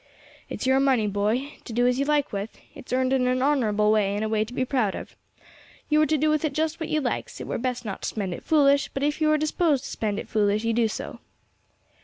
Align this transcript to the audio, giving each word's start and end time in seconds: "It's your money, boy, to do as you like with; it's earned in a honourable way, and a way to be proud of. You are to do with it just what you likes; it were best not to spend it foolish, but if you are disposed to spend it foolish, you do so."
"It's 0.49 0.65
your 0.65 0.79
money, 0.79 1.05
boy, 1.05 1.59
to 1.63 1.73
do 1.73 1.85
as 1.85 1.99
you 1.99 2.05
like 2.05 2.33
with; 2.33 2.59
it's 2.73 2.91
earned 2.91 3.13
in 3.13 3.27
a 3.27 3.39
honourable 3.39 3.91
way, 3.91 4.15
and 4.15 4.23
a 4.23 4.29
way 4.29 4.43
to 4.43 4.51
be 4.51 4.65
proud 4.65 4.95
of. 4.95 5.15
You 5.89 6.01
are 6.01 6.07
to 6.07 6.17
do 6.17 6.31
with 6.31 6.43
it 6.43 6.53
just 6.53 6.79
what 6.79 6.89
you 6.89 6.99
likes; 6.99 7.39
it 7.39 7.45
were 7.45 7.59
best 7.59 7.85
not 7.85 8.01
to 8.01 8.07
spend 8.07 8.33
it 8.33 8.43
foolish, 8.43 8.89
but 8.95 9.03
if 9.03 9.21
you 9.21 9.29
are 9.29 9.37
disposed 9.37 9.83
to 9.83 9.91
spend 9.91 10.17
it 10.17 10.27
foolish, 10.27 10.63
you 10.63 10.73
do 10.73 10.87
so." 10.87 11.19